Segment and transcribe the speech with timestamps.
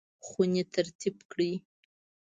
[0.25, 1.53] خونې ترتیب کړئ